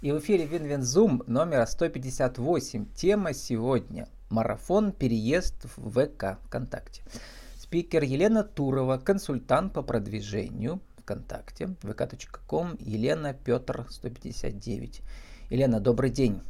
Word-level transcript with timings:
И 0.00 0.12
в 0.12 0.20
эфире 0.20 0.46
Win-Win 0.46 0.96
Zoom 0.96 1.24
номер 1.26 1.66
158. 1.66 2.86
Тема 2.94 3.32
сегодня– 3.32 4.06
марафон 4.30 4.92
переезд 4.92 5.56
в 5.76 5.90
ВК 5.90 6.38
ВКонтакте. 6.44 7.02
Спикер 7.56 8.04
Елена 8.04 8.44
Турова, 8.44 8.98
консультант 8.98 9.72
по 9.72 9.82
продвижению 9.82 10.80
ВКонтакте, 10.98 11.74
vk.com, 11.82 12.76
Елена 12.78 13.34
Петр 13.34 13.86
159. 13.90 15.02
Елена, 15.50 15.80
добрый 15.80 16.10
день. 16.10 16.42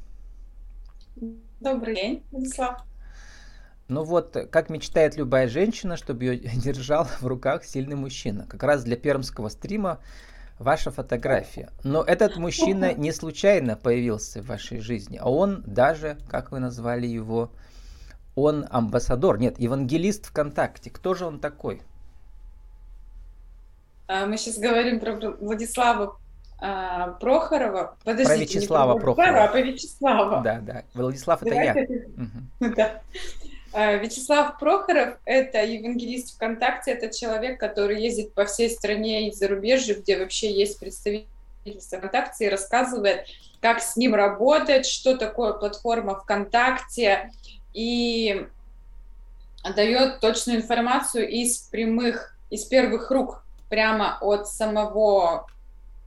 Добрый 1.61 1.95
день, 1.95 2.25
Владислав. 2.31 2.83
Ну 3.89 4.05
вот, 4.05 4.37
как 4.51 4.69
мечтает 4.69 5.17
любая 5.17 5.49
женщина, 5.49 5.97
чтобы 5.97 6.25
ее 6.25 6.39
держал 6.55 7.07
в 7.07 7.27
руках 7.27 7.65
сильный 7.65 7.97
мужчина. 7.97 8.45
Как 8.47 8.63
раз 8.63 8.85
для 8.85 8.97
пермского 8.97 9.49
стрима 9.49 10.01
ваша 10.59 10.91
фотография. 10.91 11.71
Но 11.85 12.03
этот 12.03 12.37
мужчина 12.37 12.95
не 12.97 13.13
случайно 13.13 13.77
появился 13.77 14.43
в 14.43 14.47
вашей 14.47 14.81
жизни, 14.81 15.19
а 15.21 15.31
он 15.31 15.63
даже, 15.67 16.19
как 16.29 16.51
вы 16.51 16.59
назвали 16.59 17.07
его, 17.07 17.51
он 18.35 18.67
амбассадор, 18.71 19.39
нет, 19.39 19.59
евангелист 19.59 20.27
ВКонтакте. 20.27 20.91
Кто 20.91 21.15
же 21.15 21.27
он 21.27 21.41
такой? 21.41 21.83
А, 24.07 24.27
мы 24.27 24.39
сейчас 24.39 24.59
говорим 24.59 25.01
про 25.01 25.15
Владислава 25.41 26.17
а, 26.61 27.09
Прохорова. 27.13 27.97
Подождите, 28.05 28.29
про 28.29 28.37
Вячеслава 28.37 28.95
не 28.95 29.01
про 29.01 29.15
Прохорова. 29.15 29.45
А 29.45 29.49
про 29.49 29.61
Вячеслава. 29.61 30.43
Да, 30.43 30.61
да. 30.61 30.83
Владислав 30.95 31.43
это 31.43 31.55
я. 31.55 31.75
Угу. 31.75 32.75
Да. 32.77 33.03
А, 33.73 33.95
Вячеслав 33.95 34.59
Прохоров– 34.59 35.19
это 35.25 35.63
евангелист 35.63 36.35
ВКонтакте, 36.35 36.93
это 36.93 37.15
человек, 37.15 37.61
который 37.61 38.03
ездит 38.03 38.33
по 38.33 38.47
всей 38.47 38.71
стране 38.71 39.29
и 39.29 39.33
зарубежью, 39.33 40.01
где 40.01 40.19
вообще 40.19 40.51
есть 40.53 40.81
представительство 40.81 41.99
ВКонтакте, 41.99 42.47
и 42.47 42.49
рассказывает, 42.49 43.27
как 43.61 43.81
с 43.81 43.97
ним 43.97 44.15
работать, 44.15 44.87
что 44.87 45.17
такое 45.17 45.53
платформа 45.53 46.19
ВКонтакте, 46.21 47.31
и 47.75 48.47
дает 49.77 50.21
точную 50.21 50.61
информацию 50.61 51.29
из 51.29 51.59
прямых, 51.59 52.37
из 52.51 52.65
первых 52.65 53.11
рук, 53.11 53.45
прямо 53.69 54.17
от 54.21 54.49
самого, 54.49 55.47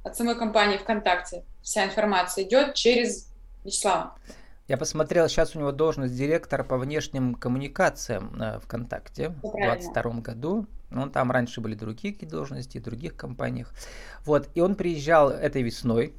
от 0.03 0.17
самой 0.17 0.35
компании 0.35 0.77
ВКонтакте. 0.77 1.43
Вся 1.61 1.85
информация 1.85 2.43
идет 2.43 2.73
через 2.73 3.27
Вячеслава. 3.63 4.15
Я 4.71 4.77
посмотрел, 4.77 5.27
сейчас 5.27 5.53
у 5.53 5.59
него 5.59 5.73
должность 5.73 6.15
директора 6.15 6.63
по 6.63 6.77
внешним 6.77 7.35
коммуникациям 7.35 8.41
э, 8.41 8.57
ВКонтакте 8.61 9.35
в 9.43 9.51
2022 9.51 10.21
году. 10.21 10.65
Он 10.95 11.11
там 11.11 11.29
раньше 11.29 11.59
были 11.59 11.75
другие 11.75 12.15
должности, 12.25 12.77
в 12.77 12.83
других 12.83 13.17
компаниях. 13.17 13.73
Вот, 14.23 14.47
и 14.55 14.61
он 14.61 14.75
приезжал 14.75 15.29
этой 15.29 15.61
весной, 15.61 16.13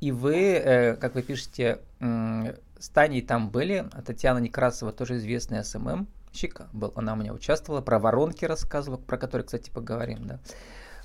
и 0.00 0.10
вы, 0.10 0.34
э, 0.34 0.96
как 0.96 1.14
вы 1.14 1.22
пишете, 1.22 1.78
с 2.00 2.88
Таней 2.92 3.22
там 3.22 3.50
были, 3.50 3.88
а 3.92 4.02
Татьяна 4.02 4.38
Некрасова, 4.38 4.90
тоже 4.90 5.18
известная 5.18 5.62
SMM 5.62 6.08
щик 6.32 6.66
была, 6.72 6.92
она 6.96 7.12
у 7.12 7.16
меня 7.16 7.32
участвовала, 7.32 7.82
про 7.82 8.00
воронки 8.00 8.44
рассказывала, 8.44 8.98
про 8.98 9.16
которые, 9.16 9.44
кстати, 9.44 9.70
поговорим, 9.70 10.26
да. 10.26 10.40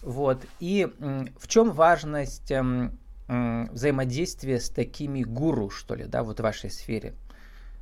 Вот, 0.02 0.44
и 0.60 0.92
в 1.38 1.48
чем 1.48 1.74
важность 1.74 2.50
эм, 2.50 2.98
взаимодействие 3.30 4.60
с 4.60 4.70
такими 4.70 5.24
гуру, 5.24 5.70
что 5.70 5.96
ли, 5.96 6.06
да, 6.06 6.24
вот 6.24 6.40
в 6.40 6.44
вашей 6.44 6.70
сфере? 6.70 7.14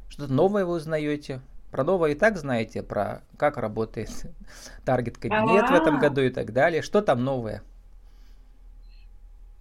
Что-то 0.10 0.32
новое 0.32 0.66
вы 0.66 0.76
узнаете? 0.76 1.42
Про 1.72 1.84
новое 1.84 2.12
и 2.12 2.16
так 2.16 2.38
знаете, 2.38 2.82
про 2.82 3.22
как 3.38 3.58
работает 3.58 4.10
таргет-кабинет 4.86 5.70
в 5.70 5.74
этом 5.74 6.00
году 6.00 6.22
и 6.22 6.30
так 6.30 6.54
далее. 6.54 6.82
Что 6.82 7.02
там 7.02 7.24
новое? 7.24 7.62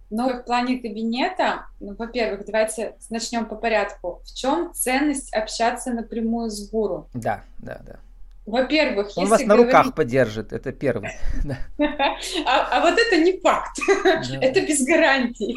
Новое 0.09 0.41
в 0.41 0.45
плане 0.45 0.79
кабинета, 0.79 1.65
ну, 1.81 1.93
во-первых, 1.93 2.45
давайте 2.45 2.95
начнем 3.09 3.45
по 3.45 3.55
порядку. 3.55 4.21
В 4.23 4.33
чем 4.33 4.73
ценность 4.73 5.33
общаться 5.33 5.91
напрямую 5.91 6.49
с 6.49 6.69
гуру? 6.69 7.09
Да, 7.13 7.43
да, 7.57 7.81
да. 7.85 7.99
Во-первых, 8.47 9.11
он 9.17 9.27
вас 9.27 9.43
на 9.43 9.57
руках 9.57 9.93
поддержит, 9.93 10.53
это 10.53 10.71
первый. 10.71 11.11
А, 12.45 12.67
а 12.71 12.81
вот 12.81 12.97
это 12.97 13.17
не 13.17 13.39
факт, 13.39 13.77
это 14.41 14.61
без 14.61 14.83
гарантий. 14.85 15.55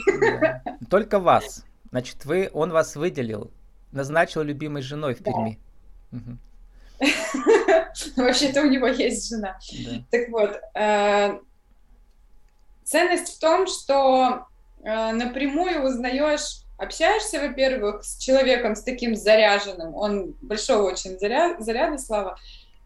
Только 0.91 1.21
вас. 1.21 1.65
Значит, 1.91 2.25
вы, 2.25 2.50
он 2.53 2.73
вас 2.73 2.97
выделил, 2.97 3.53
назначил 3.93 4.43
любимой 4.43 4.83
женой 4.83 5.15
в 5.15 5.23
Перми. 5.23 5.59
Вообще-то 8.17 8.62
у 8.62 8.67
него 8.67 8.89
есть 8.89 9.29
жена. 9.29 9.59
Так 10.11 10.29
вот, 10.31 10.61
э, 10.75 11.39
ценность 12.84 13.37
в 13.37 13.41
том, 13.41 13.67
что 13.67 14.47
э, 14.83 15.12
напрямую 15.12 15.84
узнаешь 15.84 16.65
общаешься, 16.81 17.41
во-первых, 17.41 18.05
с 18.05 18.17
человеком 18.17 18.75
с 18.75 18.83
таким 18.83 19.15
заряженным, 19.15 19.95
он 19.95 20.34
большого 20.41 20.91
очень 20.91 21.19
заряда, 21.19 21.62
заряда 21.62 21.99
слава, 21.99 22.39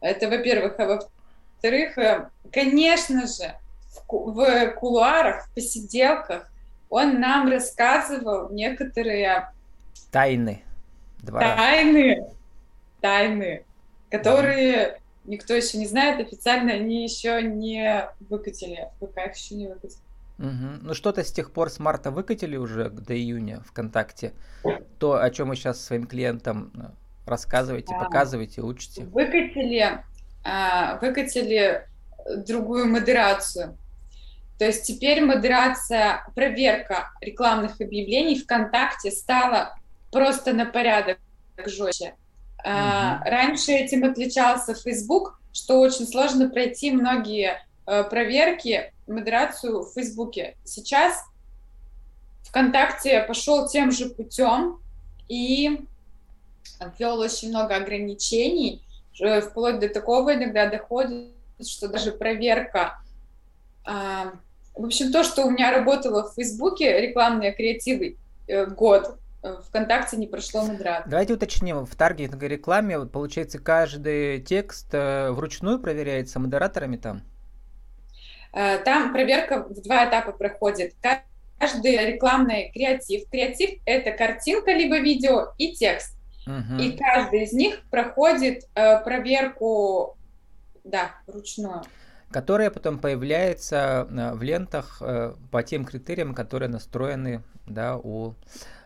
это, 0.04 0.28
во-первых. 0.28 0.78
А 0.78 0.86
во-вторых, 0.86 1.98
э, 1.98 2.28
конечно 2.52 3.26
же, 3.26 3.54
в, 3.88 4.04
кулуарах, 4.06 5.46
в 5.46 5.54
посиделках 5.54 6.50
он 6.90 7.20
нам 7.20 7.48
рассказывал 7.48 8.50
некоторые... 8.50 9.50
Тайны. 10.12 10.62
Двора. 11.18 11.56
Тайны. 11.56 12.26
Тайны, 13.00 13.64
которые 14.10 14.72
да. 14.72 14.96
никто 15.24 15.54
еще 15.54 15.78
не 15.78 15.86
знает. 15.86 16.20
Официально 16.20 16.72
они 16.74 17.02
еще 17.02 17.42
не 17.42 18.08
выкатили. 18.28 18.88
Пока 19.00 19.24
их 19.24 19.36
еще 19.36 19.54
не 19.54 19.68
выкатили. 19.68 20.00
Угу. 20.38 20.82
Ну 20.82 20.94
что-то 20.94 21.24
с 21.24 21.32
тех 21.32 21.50
пор 21.52 21.70
с 21.70 21.78
марта 21.78 22.10
выкатили 22.10 22.56
уже 22.56 22.90
до 22.90 23.16
июня 23.16 23.60
ВКонтакте. 23.66 24.32
То, 24.98 25.20
о 25.20 25.30
чем 25.30 25.48
мы 25.48 25.56
сейчас 25.56 25.84
своим 25.84 26.06
клиентам 26.06 26.72
э, 26.74 27.03
Рассказывайте, 27.26 27.94
а, 27.94 28.04
показывайте, 28.04 28.60
учите. 28.60 29.04
Выкатили, 29.04 30.04
а, 30.44 30.98
выкатили 30.98 31.88
другую 32.46 32.88
модерацию. 32.88 33.76
То 34.58 34.66
есть 34.66 34.86
теперь 34.86 35.24
модерация, 35.24 36.24
проверка 36.34 37.10
рекламных 37.20 37.80
объявлений 37.80 38.38
ВКонтакте 38.38 39.10
стала 39.10 39.74
просто 40.12 40.52
на 40.52 40.66
порядок 40.66 41.18
жестче. 41.66 42.14
Угу. 42.60 42.70
Раньше 43.24 43.72
этим 43.72 44.04
отличался 44.04 44.74
Facebook, 44.74 45.40
что 45.52 45.80
очень 45.80 46.06
сложно 46.06 46.48
пройти 46.48 46.92
многие 46.92 47.62
э, 47.86 48.04
проверки, 48.04 48.92
модерацию 49.06 49.82
в 49.82 49.92
Фейсбуке. 49.92 50.56
Сейчас 50.64 51.24
ВКонтакте 52.44 53.20
пошел 53.22 53.68
тем 53.68 53.90
же 53.90 54.08
путем, 54.08 54.78
и 55.28 55.86
ввел 56.98 57.18
очень 57.18 57.50
много 57.50 57.76
ограничений, 57.76 58.82
вплоть 59.42 59.78
до 59.78 59.88
такого 59.88 60.34
иногда 60.34 60.68
доходит, 60.68 61.30
что 61.60 61.88
даже 61.88 62.12
проверка 62.12 62.98
а, 63.84 64.32
в 64.74 64.84
общем, 64.84 65.12
то, 65.12 65.22
что 65.22 65.44
у 65.44 65.50
меня 65.50 65.70
работало 65.70 66.28
в 66.28 66.34
Фейсбуке, 66.34 67.00
рекламные 67.00 67.52
креативы, 67.52 68.16
э, 68.48 68.66
год, 68.66 69.16
э, 69.42 69.56
ВКонтакте 69.68 70.16
не 70.16 70.26
прошло 70.26 70.62
модерацию. 70.62 71.10
Давайте 71.10 71.34
уточним, 71.34 71.86
в 71.86 71.94
таргетинговой 71.94 72.48
рекламе, 72.48 73.06
получается, 73.06 73.60
каждый 73.60 74.40
текст 74.40 74.88
э, 74.92 75.30
вручную 75.30 75.78
проверяется 75.78 76.40
модераторами 76.40 76.96
там? 76.96 77.22
Там 78.84 79.12
проверка 79.12 79.64
в 79.64 79.82
два 79.82 80.08
этапа 80.08 80.30
проходит. 80.30 80.94
Каждый 81.58 81.96
рекламный 82.06 82.70
креатив. 82.72 83.28
Креатив— 83.28 83.80
это 83.84 84.12
картинка 84.12 84.70
либо 84.70 85.00
видео 85.00 85.54
и 85.58 85.72
текст. 85.74 86.16
Угу. 86.46 86.80
И 86.80 86.96
каждый 86.96 87.44
из 87.44 87.52
них 87.52 87.82
проходит 87.90 88.64
э, 88.74 89.02
проверку, 89.02 90.16
да, 90.84 91.12
ручную. 91.26 91.82
Которая 92.30 92.70
потом 92.70 92.98
появляется 92.98 94.06
э, 94.10 94.34
в 94.34 94.42
лентах 94.42 95.00
э, 95.00 95.34
по 95.50 95.62
тем 95.62 95.84
критериям, 95.84 96.34
которые 96.34 96.68
настроены 96.68 97.42
да, 97.66 97.96
у, 97.96 98.34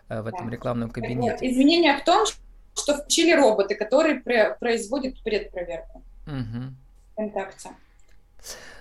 э, 0.08 0.20
в 0.20 0.26
этом 0.26 0.46
да. 0.46 0.52
рекламном 0.52 0.90
кабинете. 0.90 1.48
Изменение 1.50 1.96
в 1.96 2.04
том, 2.04 2.26
что 2.74 2.94
включили 2.94 3.32
роботы, 3.32 3.74
которые 3.74 4.20
производят 4.60 5.20
предпроверку 5.22 6.02
угу. 6.26 6.74
ВКонтакте. 7.12 7.70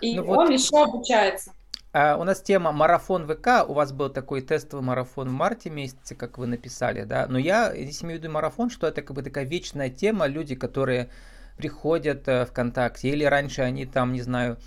И 0.01 0.15
ну, 0.15 0.23
он 0.23 0.47
вот... 0.47 0.49
еще 0.51 0.83
обучается. 0.83 1.51
А 1.99 2.15
у 2.15 2.23
нас 2.23 2.41
тема 2.41 2.71
марафон 2.71 3.25
ВК. 3.25 3.67
У 3.67 3.73
вас 3.73 3.91
был 3.91 4.09
такой 4.09 4.41
тестовый 4.41 4.85
марафон 4.85 5.29
в 5.29 5.31
марте 5.31 5.71
месяце, 5.71 6.13
как 6.13 6.37
вы 6.37 6.45
написали, 6.45 7.05
да. 7.05 7.25
Но 7.27 7.39
я 7.39 7.73
здесь 7.73 8.03
имею 8.03 8.19
в 8.19 8.23
виду 8.23 8.31
марафон, 8.31 8.69
что 8.69 8.85
это 8.85 9.01
как 9.01 9.15
бы 9.15 9.23
такая 9.23 9.45
вечная 9.45 9.89
тема. 9.89 10.27
Люди, 10.27 10.53
которые 10.53 11.09
приходят 11.57 12.27
э, 12.27 12.45
ВКонтакте, 12.45 13.09
или 13.09 13.23
раньше 13.23 13.63
они 13.63 13.87
там, 13.87 14.13
не 14.13 14.21
знаю, 14.21 14.59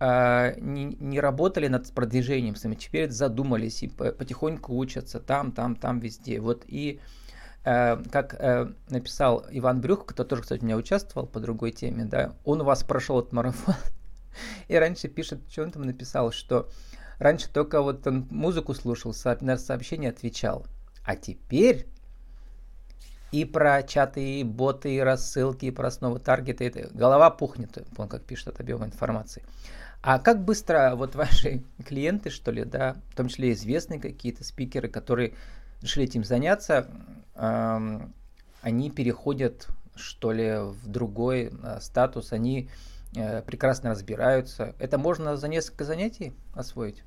э, 0.00 0.58
не, 0.60 0.86
не 0.86 1.20
работали 1.20 1.68
над 1.68 1.92
продвижением 1.92 2.56
сами, 2.56 2.74
теперь 2.74 3.10
задумались 3.10 3.82
и 3.82 3.88
потихоньку 3.88 4.74
учатся 4.74 5.20
там, 5.20 5.52
там, 5.52 5.76
там, 5.76 6.00
везде. 6.00 6.40
Вот 6.40 6.64
и 6.68 7.00
э, 7.66 8.02
как 8.10 8.32
э, 8.32 8.72
написал 8.88 9.44
Иван 9.50 9.82
Брюх, 9.82 10.06
кто 10.06 10.24
тоже, 10.24 10.40
кстати, 10.40 10.62
у 10.62 10.64
меня 10.64 10.78
участвовал 10.78 11.26
по 11.26 11.38
другой 11.38 11.72
теме, 11.72 12.06
да, 12.06 12.32
он 12.46 12.62
у 12.62 12.64
вас 12.64 12.82
прошел 12.82 13.18
этот 13.18 13.34
марафон, 13.34 13.74
и 14.68 14.76
раньше 14.76 15.08
пишет, 15.08 15.40
что 15.50 15.62
он 15.62 15.70
там 15.70 15.82
написал, 15.82 16.32
что 16.32 16.68
раньше 17.18 17.48
только 17.50 17.82
вот 17.82 18.06
он 18.06 18.26
музыку 18.30 18.74
слушал, 18.74 19.14
на 19.40 19.56
сообщения 19.56 20.10
отвечал. 20.10 20.66
А 21.04 21.16
теперь 21.16 21.86
и 23.32 23.44
про 23.44 23.82
чаты, 23.82 24.40
и 24.40 24.44
боты, 24.44 24.96
и 24.96 25.00
рассылки, 25.00 25.66
и 25.66 25.70
про 25.70 25.88
основы 25.88 26.18
таргета. 26.18 26.64
Это 26.64 26.88
голова 26.94 27.30
пухнет, 27.30 27.86
он 27.96 28.08
как 28.08 28.24
пишет 28.24 28.48
от 28.48 28.60
объема 28.60 28.86
информации. 28.86 29.42
А 30.00 30.18
как 30.18 30.44
быстро 30.44 30.94
вот 30.94 31.14
ваши 31.14 31.62
клиенты, 31.86 32.30
что 32.30 32.50
ли, 32.50 32.64
да, 32.64 32.96
в 33.10 33.16
том 33.16 33.28
числе 33.28 33.52
известные 33.52 34.00
какие-то 34.00 34.44
спикеры, 34.44 34.88
которые 34.88 35.34
решили 35.82 36.06
этим 36.06 36.24
заняться, 36.24 36.88
эм, 37.34 38.14
они 38.62 38.90
переходят, 38.90 39.68
что 39.94 40.32
ли, 40.32 40.58
в 40.58 40.86
другой 40.86 41.52
э, 41.52 41.78
статус, 41.80 42.32
они 42.32 42.68
прекрасно 43.46 43.90
разбираются. 43.90 44.74
Это 44.78 44.98
можно 44.98 45.36
за 45.36 45.48
несколько 45.48 45.84
занятий 45.84 46.34
освоить? 46.54 47.02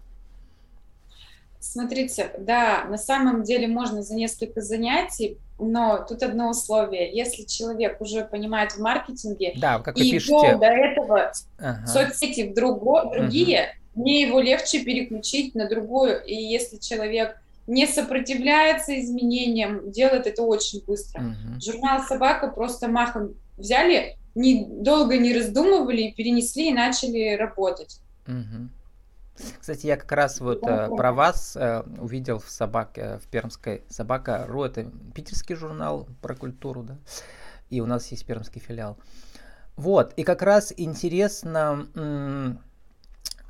Смотрите, 1.59 2.31
да, 2.39 2.85
на 2.85 2.97
самом 2.97 3.43
деле 3.43 3.67
можно 3.67 4.01
за 4.01 4.15
несколько 4.15 4.61
занятий, 4.61 5.37
но 5.59 6.03
тут 6.09 6.23
одно 6.23 6.49
условие. 6.49 7.15
Если 7.15 7.43
человек 7.43 8.01
уже 8.01 8.25
понимает 8.25 8.71
в 8.71 8.79
маркетинге 8.79 9.53
да, 9.57 9.77
как 9.79 9.95
и 9.95 10.09
пишете... 10.09 10.55
до 10.55 10.65
этого 10.65 11.31
ага. 11.59 11.85
соцсети 11.85 12.49
в 12.49 12.55
друго, 12.55 13.11
другие, 13.13 13.75
угу. 13.93 14.01
мне 14.01 14.21
его 14.21 14.39
легче 14.39 14.83
переключить 14.83 15.53
на 15.53 15.69
другую. 15.69 16.23
И 16.25 16.33
если 16.33 16.77
человек 16.77 17.39
не 17.67 17.85
сопротивляется 17.85 18.99
изменениям, 18.99 19.91
делает 19.91 20.25
это 20.25 20.41
очень 20.41 20.83
быстро. 20.83 21.21
Угу. 21.21 21.61
Журнал 21.61 22.01
«Собака» 22.01 22.47
просто 22.47 22.87
махом 22.87 23.35
взяли, 23.55 24.17
не, 24.35 24.65
долго 24.65 25.17
не 25.17 25.33
раздумывали, 25.37 26.13
перенесли 26.15 26.69
и 26.69 26.73
начали 26.73 27.35
работать. 27.35 27.99
Угу. 28.27 28.69
Кстати, 29.59 29.87
я 29.87 29.97
как 29.97 30.11
раз 30.11 30.39
вот 30.39 30.63
э, 30.63 30.89
про 30.89 31.13
вас 31.13 31.55
э, 31.55 31.83
увидел 31.99 32.39
в 32.39 32.49
собаке, 32.49 33.19
в 33.23 33.27
пермской 33.27 33.83
собака 33.89 34.45
Ру, 34.47 34.63
это 34.63 34.89
питерский 35.15 35.55
журнал 35.55 36.07
про 36.21 36.35
культуру, 36.35 36.83
да, 36.83 36.97
и 37.69 37.81
у 37.81 37.85
нас 37.85 38.07
есть 38.11 38.25
пермский 38.25 38.61
филиал. 38.61 38.97
Вот, 39.77 40.13
и 40.15 40.23
как 40.23 40.41
раз 40.41 40.73
интересно, 40.75 41.87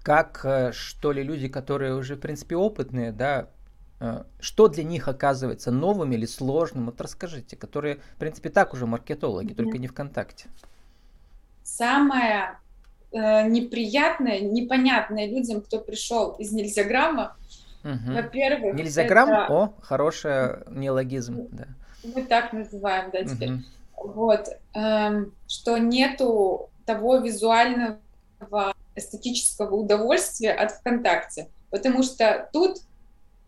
как, 0.04 0.42
э, 0.44 0.72
что 0.72 1.12
ли, 1.12 1.24
люди, 1.24 1.48
которые 1.48 1.96
уже, 1.96 2.16
в 2.16 2.20
принципе, 2.20 2.56
опытные, 2.56 3.12
да, 3.12 3.50
э, 4.00 4.24
что 4.40 4.68
для 4.68 4.84
них 4.84 5.08
оказывается 5.08 5.72
новым 5.72 6.12
или 6.14 6.26
сложным, 6.26 6.86
вот 6.86 7.02
расскажите, 7.02 7.56
которые, 7.56 7.98
в 8.16 8.20
принципе, 8.20 8.50
так 8.50 8.74
уже 8.74 8.86
маркетологи, 8.86 9.52
mm-hmm. 9.52 9.56
только 9.56 9.78
не 9.78 9.88
ВКонтакте. 9.88 10.48
Самое 11.64 12.58
э, 13.12 13.48
неприятное, 13.48 14.40
непонятное 14.40 15.28
людям, 15.28 15.62
кто 15.62 15.80
пришел 15.80 16.32
из 16.34 16.52
нельзяграмма. 16.52 17.36
Угу. 17.84 18.14
Во-первых, 18.14 18.76
нельзяграмм, 18.76 19.30
это... 19.30 19.54
о, 19.54 19.74
хороший 19.82 20.70
неологизм, 20.70 21.48
да. 21.52 21.66
Мы 22.04 22.24
так 22.24 22.54
называем, 22.54 23.10
да, 23.12 23.24
теперь. 23.24 23.54
Угу. 23.54 23.62
Вот, 24.14 24.48
эм, 24.74 25.34
что 25.48 25.78
нету 25.78 26.70
того 26.86 27.18
визуального 27.18 28.00
эстетического 28.96 29.76
удовольствия 29.76 30.54
от 30.54 30.72
ВКонтакте, 30.72 31.50
потому 31.70 32.04
что 32.04 32.50
тут 32.52 32.78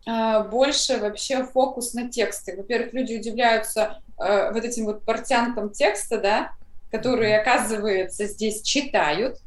э, 0.06 0.48
больше 0.48 0.98
вообще 0.98 1.44
фокус 1.44 1.94
на 1.94 2.08
тексты. 2.08 2.56
Во-первых, 2.56 2.92
люди 2.92 3.16
удивляются 3.16 4.00
э, 4.18 4.52
вот 4.52 4.64
этим 4.64 4.86
вот 4.86 5.04
портянкам 5.04 5.70
текста, 5.70 6.20
да, 6.20 6.52
которые, 6.96 7.40
оказывается, 7.40 8.26
здесь 8.26 8.62
читают, 8.62 9.38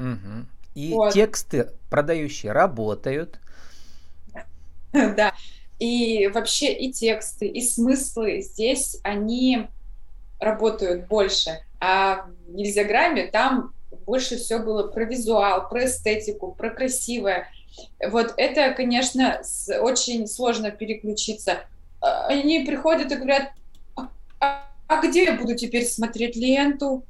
Угу. 0.00 0.46
И 0.74 0.92
вот. 0.92 1.12
тексты 1.12 1.68
продающие 1.90 2.52
работают. 2.52 3.38
Да. 4.92 5.34
И 5.78 6.26
вообще 6.34 6.72
и 6.72 6.92
тексты, 6.92 7.46
и 7.46 7.62
смыслы 7.62 8.40
здесь, 8.40 8.98
они 9.04 9.68
работают 10.40 11.06
больше. 11.06 11.62
А 11.80 12.26
в 12.46 12.52
нельзяграмме 12.52 13.28
там 13.28 13.72
больше 14.04 14.36
все 14.36 14.58
было 14.58 14.88
про 14.88 15.04
визуал, 15.04 15.68
про 15.68 15.86
эстетику, 15.86 16.52
про 16.52 16.70
красивое. 16.70 17.46
Вот 18.04 18.34
это, 18.36 18.74
конечно, 18.74 19.40
очень 19.80 20.26
сложно 20.26 20.70
переключиться. 20.70 21.60
А, 22.00 22.26
они 22.26 22.64
приходят 22.64 23.12
и 23.12 23.16
говорят, 23.16 23.52
а, 24.90 25.06
где 25.06 25.24
я 25.24 25.34
буду 25.34 25.54
теперь 25.54 25.86
смотреть 25.86 26.34
ленту? 26.34 27.04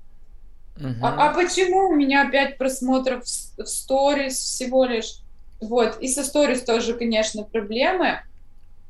Угу. 0.76 0.94
А, 1.02 1.30
а 1.30 1.34
почему 1.34 1.88
у 1.88 1.94
меня 1.94 2.28
опять 2.28 2.58
просмотров 2.58 3.24
в 3.24 3.66
сторис 3.66 4.34
всего 4.38 4.84
лишь? 4.84 5.16
Вот, 5.60 5.98
и 6.00 6.08
со 6.08 6.22
сторис 6.22 6.62
тоже, 6.62 6.94
конечно, 6.94 7.42
проблемы 7.42 8.20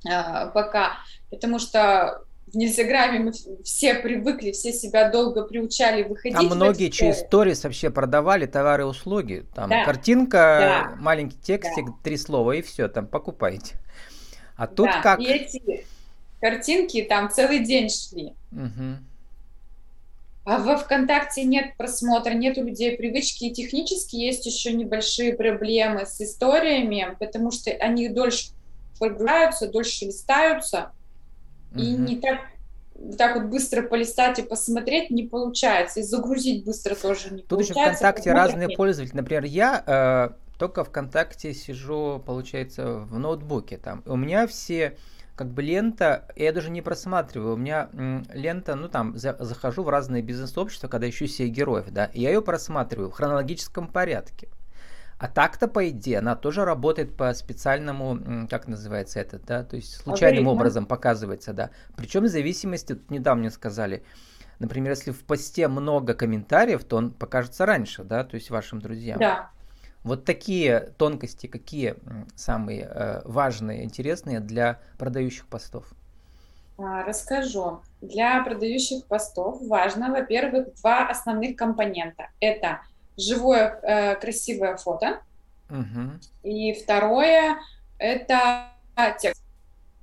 а, 0.08 0.46
пока, 0.46 0.98
потому 1.30 1.58
что 1.58 2.22
в 2.48 2.56
Нельзяграме 2.56 3.20
мы 3.20 3.32
все 3.62 3.94
привыкли, 3.94 4.50
все 4.50 4.72
себя 4.72 5.08
долго 5.08 5.44
приучали 5.44 6.02
выходить. 6.02 6.36
А 6.36 6.42
многие 6.42 6.90
через 6.90 7.20
сторис 7.20 7.62
вообще 7.62 7.90
продавали 7.90 8.46
товары 8.46 8.82
и 8.82 8.86
услуги. 8.86 9.46
Там 9.54 9.70
да. 9.70 9.84
картинка, 9.84 10.36
да. 10.36 10.96
маленький 11.00 11.38
текстик, 11.38 11.86
да. 11.86 11.92
три 12.02 12.16
слова 12.16 12.52
и 12.52 12.62
все, 12.62 12.88
там 12.88 13.06
покупайте. 13.06 13.76
А 14.56 14.66
тут 14.66 14.86
да. 14.86 15.00
как? 15.00 15.20
И 15.20 15.26
эти 15.26 15.86
картинки 16.40 17.02
там 17.02 17.30
целый 17.30 17.60
день 17.60 17.88
шли. 17.88 18.34
Угу. 18.52 18.98
А 20.44 20.58
во 20.58 20.76
ВКонтакте 20.76 21.44
нет 21.44 21.76
просмотра, 21.76 22.32
нет 22.32 22.56
у 22.58 22.64
людей 22.64 22.96
привычки, 22.96 23.44
и 23.44 23.52
технически 23.52 24.16
есть 24.16 24.46
еще 24.46 24.72
небольшие 24.72 25.34
проблемы 25.34 26.06
с 26.06 26.20
историями, 26.20 27.14
потому 27.20 27.50
что 27.50 27.70
они 27.70 28.08
дольше 28.08 28.50
прогружаются, 28.98 29.68
дольше 29.68 30.06
листаются, 30.06 30.92
mm-hmm. 31.72 31.80
и 31.80 31.90
не 31.92 32.16
так 32.16 32.38
так 33.16 33.36
вот 33.36 33.44
быстро 33.44 33.82
полистать 33.82 34.38
и 34.38 34.42
посмотреть 34.42 35.10
не 35.10 35.22
получается, 35.22 36.00
и 36.00 36.02
загрузить 36.02 36.64
быстро 36.64 36.94
тоже 36.94 37.30
не 37.30 37.38
Тут 37.42 37.48
получается. 37.48 37.74
Тут 37.74 37.86
еще 37.86 37.96
ВКонтакте 37.96 38.32
разные 38.32 38.68
нет. 38.68 38.76
пользователи. 38.76 39.16
Например, 39.16 39.44
я 39.44 39.84
э, 39.86 40.56
только 40.58 40.84
ВКонтакте 40.84 41.54
сижу, 41.54 42.22
получается, 42.24 42.98
в 42.98 43.18
ноутбуке 43.18 43.78
там. 43.78 44.02
У 44.04 44.16
меня 44.16 44.46
все 44.46 44.98
как 45.40 45.48
бы 45.48 45.62
лента, 45.62 46.26
я 46.36 46.52
даже 46.52 46.68
не 46.68 46.82
просматриваю, 46.82 47.54
у 47.54 47.56
меня 47.56 47.88
м, 47.94 48.26
лента, 48.34 48.74
ну 48.74 48.90
там, 48.90 49.16
за, 49.16 49.34
захожу 49.38 49.82
в 49.82 49.88
разные 49.88 50.22
бизнес-общества, 50.22 50.86
когда 50.88 51.08
ищу 51.08 51.26
себе 51.26 51.48
героев, 51.48 51.86
да, 51.88 52.04
и 52.04 52.20
я 52.20 52.28
ее 52.28 52.42
просматриваю 52.42 53.08
в 53.08 53.14
хронологическом 53.14 53.88
порядке. 53.88 54.48
А 55.16 55.28
так-то, 55.28 55.66
по 55.66 55.88
идее, 55.88 56.18
она 56.18 56.36
тоже 56.36 56.66
работает 56.66 57.16
по 57.16 57.32
специальному, 57.32 58.46
как 58.50 58.68
называется 58.68 59.18
это, 59.18 59.38
да, 59.38 59.64
то 59.64 59.76
есть 59.76 59.96
случайным 59.96 60.40
Алгоритм. 60.46 60.48
образом 60.60 60.84
показывается, 60.84 61.54
да. 61.54 61.70
Причем 61.96 62.24
в 62.24 62.28
зависимости, 62.28 62.92
тут 62.92 63.10
недавно 63.10 63.40
мне 63.40 63.50
сказали, 63.50 64.02
например, 64.58 64.90
если 64.90 65.10
в 65.10 65.24
посте 65.24 65.68
много 65.68 66.12
комментариев, 66.12 66.84
то 66.84 66.98
он 66.98 67.12
покажется 67.12 67.64
раньше, 67.64 68.04
да, 68.04 68.24
то 68.24 68.34
есть 68.34 68.50
вашим 68.50 68.82
друзьям. 68.82 69.18
Да. 69.20 69.50
Вот 70.02 70.24
такие 70.24 70.92
тонкости, 70.96 71.46
какие 71.46 71.96
самые 72.34 72.88
э, 72.90 73.22
важные, 73.24 73.84
интересные 73.84 74.40
для 74.40 74.80
продающих 74.98 75.46
постов? 75.46 75.84
А, 76.78 77.04
расскажу. 77.04 77.80
Для 78.00 78.42
продающих 78.42 79.04
постов 79.04 79.60
важно, 79.62 80.10
во-первых, 80.10 80.74
два 80.80 81.08
основных 81.08 81.56
компонента. 81.56 82.28
Это 82.40 82.80
живое 83.18 83.78
э, 83.82 84.14
красивое 84.16 84.76
фото. 84.76 85.20
Угу. 85.68 86.10
И 86.44 86.72
второе– 86.72 87.58
это 87.98 88.68
текст. 89.20 89.42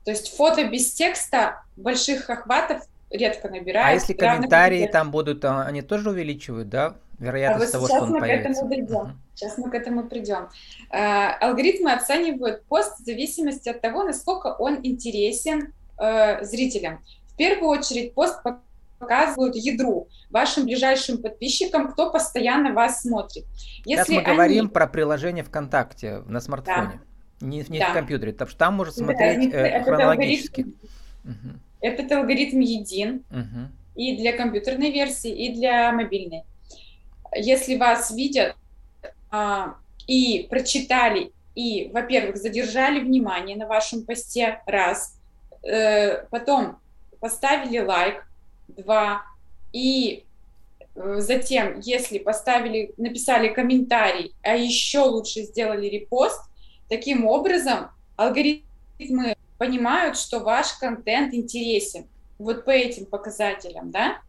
То 0.05 0.11
есть 0.11 0.35
фото 0.35 0.63
без 0.63 0.93
текста 0.93 1.63
больших 1.75 2.29
охватов 2.29 2.83
редко 3.09 3.49
набирает. 3.49 3.87
А 3.87 3.91
если 3.93 4.13
комментарии 4.13 4.85
там 4.87 5.11
будут, 5.11 5.43
а, 5.43 5.63
они 5.63 5.81
тоже 5.81 6.11
увеличивают, 6.11 6.69
да, 6.69 6.95
вероятность 7.17 7.73
а 7.73 7.79
вот 7.79 7.89
того, 7.89 8.05
что 8.05 8.13
он 8.13 8.19
появится? 8.21 8.63
Uh-huh. 8.63 9.11
Сейчас 9.37 9.59
мы 9.59 9.69
к 9.69 9.75
этому 9.75 10.09
придем. 10.09 10.49
Э, 10.89 11.29
алгоритмы 11.39 11.93
оценивают 11.93 12.63
пост 12.65 12.99
в 12.99 13.05
зависимости 13.05 13.69
от 13.69 13.81
того, 13.81 14.03
насколько 14.03 14.47
он 14.47 14.79
интересен 14.81 15.73
э, 15.99 16.43
зрителям. 16.43 17.03
В 17.27 17.37
первую 17.37 17.69
очередь 17.69 18.15
пост 18.15 18.41
показывают 18.97 19.55
ядру, 19.55 20.07
вашим 20.31 20.63
ближайшим 20.63 21.21
подписчикам, 21.21 21.91
кто 21.91 22.11
постоянно 22.11 22.73
вас 22.73 23.03
смотрит. 23.03 23.45
Если 23.85 24.05
Сейчас 24.05 24.09
мы 24.09 24.21
они... 24.21 24.33
говорим 24.33 24.69
про 24.69 24.87
приложение 24.87 25.43
ВКонтакте 25.43 26.23
на 26.25 26.39
смартфоне, 26.39 26.99
да. 27.39 27.45
не, 27.45 27.63
не 27.69 27.77
да. 27.77 27.91
в 27.91 27.93
компьютере, 27.93 28.31
потому 28.31 28.49
что 28.49 28.57
там 28.57 28.73
можно 28.73 28.93
смотреть 28.93 29.51
да, 29.51 29.57
э, 29.67 29.83
хронологически. 29.83 30.61
Алгоритм, 30.61 31.49
угу. 31.49 31.59
Этот 31.81 32.11
алгоритм 32.11 32.59
един 32.59 33.23
угу. 33.29 33.71
и 33.93 34.17
для 34.17 34.35
компьютерной 34.35 34.91
версии, 34.91 35.29
и 35.29 35.53
для 35.53 35.91
мобильной. 35.91 36.41
Если 37.35 37.77
вас 37.77 38.09
видят 38.09 38.55
и 40.07 40.47
прочитали, 40.49 41.31
и, 41.55 41.89
во-первых, 41.93 42.37
задержали 42.37 42.99
внимание 42.99 43.57
на 43.57 43.67
вашем 43.67 44.05
посте, 44.05 44.61
раз, 44.65 45.17
э, 45.63 46.25
потом 46.29 46.77
поставили 47.19 47.79
лайк, 47.79 48.25
два, 48.67 49.23
и 49.73 50.23
э, 50.95 51.15
затем, 51.19 51.79
если 51.79 52.19
поставили, 52.19 52.93
написали 52.97 53.49
комментарий, 53.49 54.33
а 54.43 54.55
еще 54.55 54.99
лучше 54.99 55.41
сделали 55.41 55.87
репост, 55.87 56.41
Таким 56.89 57.25
образом, 57.25 57.89
алгоритмы 58.15 59.35
понимают, 59.57 60.17
что 60.17 60.39
ваш 60.39 60.73
контент 60.73 61.33
интересен. 61.33 62.07
Вот 62.39 62.65
по 62.65 62.71
этим 62.71 63.05
показателям, 63.05 63.91
да? 63.91 64.21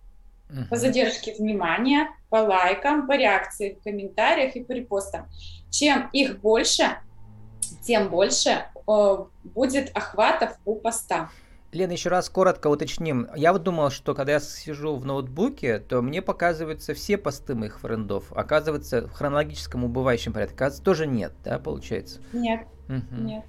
По 0.71 0.76
задержке 0.76 1.35
внимания, 1.38 2.09
по 2.31 2.37
лайкам, 2.37 3.07
по 3.07 3.17
реакции 3.17 3.76
в 3.78 3.83
комментариях 3.83 4.57
и 4.57 4.64
по 4.64 4.73
репостам. 4.73 5.26
Чем 5.71 6.09
их 6.12 6.40
больше, 6.40 6.97
тем 7.83 8.09
больше 8.09 8.64
э, 8.87 9.17
будет 9.45 9.90
охватов 9.95 10.57
у 10.64 10.76
поста. 10.76 11.31
Лена, 11.71 11.93
еще 11.93 12.09
раз 12.09 12.31
коротко 12.31 12.69
уточним. 12.69 13.28
Я 13.37 13.52
вот 13.52 13.62
думал, 13.62 13.90
что 13.90 14.14
когда 14.14 14.33
я 14.33 14.40
сижу 14.40 14.97
в 14.97 15.05
ноутбуке, 15.05 15.78
то 15.78 16.00
мне 16.00 16.23
показываются 16.23 16.95
все 16.95 17.19
посты 17.19 17.55
моих 17.55 17.81
френдов. 17.81 18.33
Оказывается, 18.33 19.07
в 19.07 19.12
хронологическом 19.12 19.85
убывающем 19.85 20.33
порядке. 20.33 20.55
Оказывается, 20.55 20.83
тоже 20.83 21.07
нет, 21.07 21.33
да, 21.45 21.59
получается? 21.59 22.21
Нет, 22.33 22.67
угу. 22.88 23.23
нет. 23.23 23.45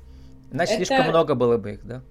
Значит, 0.52 0.76
Это... 0.76 0.86
слишком 0.86 1.08
много 1.10 1.36
было 1.36 1.58
бы 1.58 1.74
их, 1.74 1.86
да? 1.86 2.02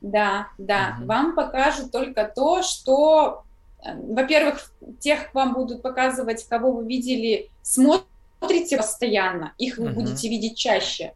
Да, 0.00 0.48
да. 0.56 0.96
Угу. 0.98 1.06
Вам 1.06 1.34
покажут 1.34 1.92
только 1.92 2.32
то, 2.34 2.62
что, 2.62 3.44
во-первых, 3.84 4.72
тех 5.00 5.32
вам 5.34 5.54
будут 5.54 5.82
показывать, 5.82 6.46
кого 6.48 6.72
вы 6.72 6.86
видели, 6.86 7.50
смотрите 7.62 8.76
постоянно, 8.76 9.52
их 9.58 9.78
вы 9.78 9.86
угу. 9.86 10.00
будете 10.00 10.28
видеть 10.28 10.56
чаще. 10.56 11.12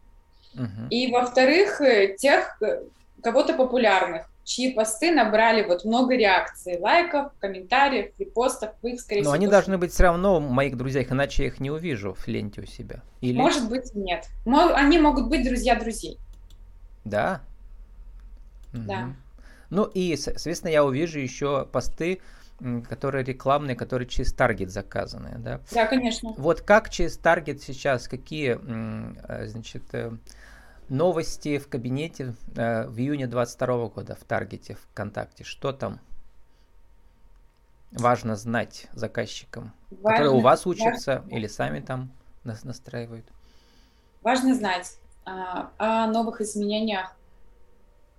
Угу. 0.53 0.87
И, 0.89 1.11
во-вторых, 1.11 1.81
э, 1.81 2.15
тех, 2.17 2.61
э, 2.61 2.83
кого-то 3.21 3.53
популярных, 3.53 4.29
чьи 4.43 4.73
посты 4.73 5.11
набрали 5.11 5.63
вот 5.63 5.85
много 5.85 6.15
реакций, 6.15 6.77
лайков, 6.79 7.31
комментариев, 7.39 8.11
репостов, 8.17 8.71
вы 8.81 8.93
их, 8.93 9.01
скорее 9.01 9.21
Но 9.21 9.31
всего... 9.31 9.33
они 9.35 9.47
должны 9.47 9.77
быть 9.77 9.93
все 9.93 10.03
равно 10.03 10.39
в 10.39 10.49
моих 10.49 10.77
друзьях, 10.77 11.11
иначе 11.11 11.43
я 11.43 11.49
их 11.49 11.59
не 11.59 11.71
увижу 11.71 12.13
в 12.13 12.27
ленте 12.27 12.61
у 12.61 12.65
себя. 12.65 13.01
Или... 13.21 13.37
Может 13.37 13.69
быть, 13.69 13.93
нет. 13.95 14.27
Они 14.45 14.99
могут 14.99 15.29
быть 15.29 15.43
друзья 15.47 15.75
друзей. 15.75 16.17
Да? 17.05 17.41
Да. 18.73 19.03
Угу. 19.03 19.15
Ну 19.69 19.85
и, 19.85 20.15
соответственно, 20.17 20.71
я 20.71 20.83
увижу 20.83 21.19
еще 21.19 21.65
посты, 21.71 22.19
которые 22.87 23.23
рекламные, 23.23 23.75
которые 23.75 24.07
через 24.07 24.33
таргет 24.33 24.69
заказаны, 24.69 25.37
да? 25.37 25.61
Да, 25.71 25.87
конечно. 25.87 26.33
Вот 26.37 26.61
как 26.61 26.89
через 26.89 27.17
таргет 27.17 27.61
сейчас, 27.61 28.07
какие, 28.07 28.59
э, 28.61 29.47
значит, 29.47 29.83
э, 29.93 30.11
Новости 30.91 31.57
в 31.57 31.69
кабинете 31.69 32.35
э, 32.53 32.85
в 32.85 32.99
июне 32.99 33.25
22 33.25 33.87
года 33.87 34.13
в 34.13 34.25
Таргете, 34.25 34.75
ВКонтакте. 34.75 35.45
Что 35.45 35.71
там 35.71 36.01
важно 37.93 38.35
знать 38.35 38.87
заказчикам, 38.91 39.71
важно, 39.89 40.09
которые 40.09 40.31
у 40.31 40.41
вас 40.41 40.67
учатся 40.67 41.19
важно. 41.21 41.35
или 41.35 41.47
сами 41.47 41.79
там 41.79 42.11
нас 42.43 42.65
настраивают? 42.65 43.25
Важно 44.21 44.53
знать 44.53 44.97
а, 45.25 45.71
о 45.77 46.07
новых 46.07 46.41
изменениях, 46.41 47.15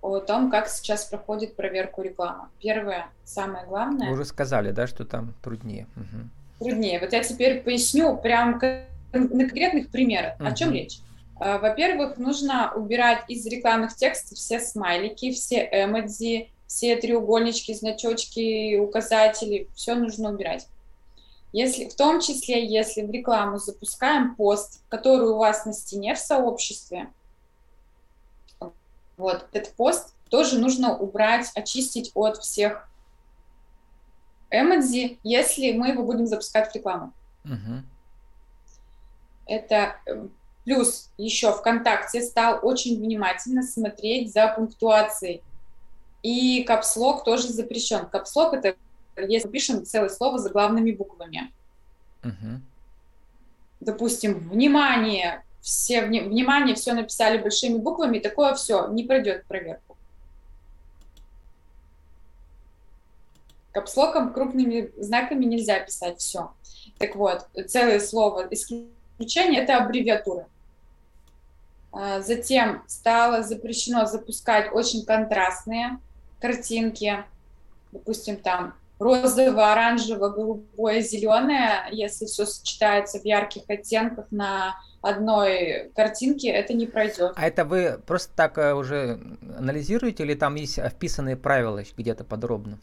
о 0.03 0.19
том, 0.19 0.51
как 0.51 0.67
сейчас 0.67 1.05
проходит 1.05 1.55
проверку 1.55 2.01
рекламы. 2.01 2.49
Первое, 2.59 3.07
самое 3.23 3.65
главное. 3.65 4.09
Вы 4.09 4.13
уже 4.13 4.25
сказали, 4.25 4.71
да, 4.71 4.85
что 4.85 5.05
там 5.05 5.33
труднее. 5.41 5.87
Угу. 5.95 6.65
Труднее. 6.65 6.99
Вот 6.99 7.13
я 7.13 7.23
теперь 7.23 7.61
поясню 7.61 8.17
прям 8.17 8.59
на 8.61 8.85
конкретных 9.11 9.89
примерах, 9.89 10.35
угу. 10.39 10.45
о 10.45 10.51
чем 10.53 10.73
речь. 10.73 10.99
А, 11.39 11.57
во-первых, 11.57 12.17
нужно 12.17 12.73
убирать 12.75 13.23
из 13.29 13.45
рекламных 13.45 13.95
текстов 13.95 14.37
все 14.37 14.59
смайлики, 14.59 15.31
все 15.31 15.67
эмодзи, 15.71 16.49
все 16.67 16.95
треугольнички, 16.97 17.73
значочки, 17.73 18.77
указатели, 18.77 19.67
все 19.73 19.95
нужно 19.95 20.31
убирать. 20.31 20.67
Если, 21.53 21.87
в 21.87 21.95
том 21.95 22.19
числе, 22.19 22.65
если 22.65 23.03
в 23.03 23.11
рекламу 23.11 23.57
запускаем 23.59 24.35
пост, 24.35 24.81
который 24.89 25.29
у 25.29 25.37
вас 25.37 25.65
на 25.65 25.73
стене 25.73 26.15
в 26.15 26.19
сообществе, 26.19 27.09
вот 29.23 29.47
этот 29.51 29.73
пост 29.73 30.13
тоже 30.29 30.59
нужно 30.59 30.95
убрать, 30.97 31.49
очистить 31.55 32.11
от 32.13 32.37
всех 32.37 32.87
эмодзи, 34.51 35.19
если 35.23 35.71
мы 35.71 35.89
его 35.89 36.03
будем 36.03 36.27
запускать 36.27 36.71
в 36.71 36.75
рекламу. 36.75 37.13
Угу. 37.45 37.83
Это 39.47 39.95
Плюс 40.65 41.09
еще 41.17 41.51
ВКонтакте 41.51 42.21
стал 42.21 42.59
очень 42.61 42.97
внимательно 42.97 43.63
смотреть 43.63 44.31
за 44.31 44.47
пунктуацией. 44.47 45.41
И 46.21 46.63
капслог 46.63 47.25
тоже 47.25 47.49
запрещен. 47.49 48.05
Капслог 48.05 48.53
это 48.53 48.75
если 49.15 49.47
мы 49.47 49.51
пишем 49.51 49.85
целое 49.85 50.09
слово 50.09 50.39
за 50.39 50.49
главными 50.49 50.91
буквами. 50.91 51.51
Угу. 52.23 52.61
Допустим, 53.81 54.39
внимание, 54.49 55.42
все 55.63 56.03
внимание, 56.03 56.75
все 56.75 56.91
написали 56.91 57.37
большими 57.37 57.77
буквами, 57.77 58.19
такое 58.19 58.53
все 58.53 58.87
не 58.87 59.05
пройдет 59.05 59.45
проверку. 59.45 59.97
Капслоком 63.71 64.33
крупными 64.33 64.91
знаками 64.97 65.45
нельзя 65.45 65.79
писать 65.79 66.19
все. 66.19 66.51
Так 66.97 67.15
вот, 67.15 67.47
целое 67.67 68.01
слово 68.01 68.45
исключение 68.51 69.63
это 69.63 69.77
аббревиатура. 69.77 70.47
А, 71.93 72.19
затем 72.19 72.83
стало 72.87 73.41
запрещено 73.41 74.05
запускать 74.05 74.69
очень 74.73 75.05
контрастные 75.05 75.97
картинки, 76.41 77.23
допустим, 77.93 78.35
там 78.35 78.73
розовое, 78.99 79.71
оранжевое, 79.71 80.29
голубое, 80.29 80.99
зеленое, 80.99 81.87
если 81.91 82.25
все 82.25 82.45
сочетается 82.45 83.19
в 83.19 83.25
ярких 83.25 83.63
оттенках 83.69 84.25
на 84.29 84.75
одной 85.05 85.91
картинке, 85.95 86.49
это 86.49 86.73
не 86.73 86.87
пройдет. 86.87 87.33
А 87.35 87.47
это 87.47 87.65
вы 87.65 87.99
просто 88.05 88.33
так 88.35 88.57
э, 88.57 88.73
уже 88.73 89.19
анализируете 89.57 90.23
или 90.23 90.33
там 90.33 90.55
есть 90.55 90.79
вписанные 90.79 91.35
правила 91.35 91.83
где-то 91.97 92.23
подробно? 92.23 92.79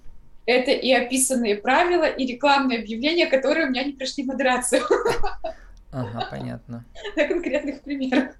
Это 0.47 0.71
и 0.71 0.93
описанные 0.93 1.57
правила, 1.57 2.05
и 2.05 2.27
рекламные 2.27 2.81
объявления, 2.81 3.27
которые 3.27 3.67
у 3.67 3.71
меня 3.71 3.85
не 3.85 3.93
прошли 3.93 4.25
модерацию. 4.25 4.83
Ага, 5.93 6.29
понятно. 6.31 6.85
На 7.17 7.27
конкретных 7.27 7.83
примерах. 7.83 8.35